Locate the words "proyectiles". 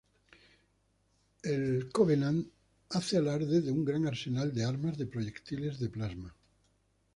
5.05-5.77